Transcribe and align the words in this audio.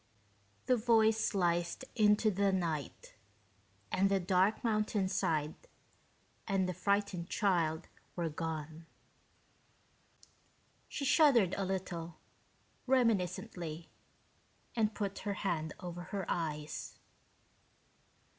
The 0.65 0.77
voice 0.77 1.23
sliced 1.23 1.85
into 1.95 2.31
the 2.31 2.51
night, 2.51 3.13
and 3.91 4.09
the 4.09 4.19
dark 4.19 4.63
mountainside 4.63 5.53
and 6.47 6.67
the 6.67 6.73
frightened 6.73 7.29
child 7.29 7.87
were 8.15 8.27
gone. 8.27 8.87
She 10.87 11.05
shuddered 11.05 11.53
a 11.55 11.65
little, 11.65 12.17
reminiscently, 12.87 13.91
and 14.75 14.95
put 14.95 15.19
her 15.19 15.35
hand 15.35 15.75
over 15.79 16.01
her 16.05 16.25
eyes. 16.27 16.97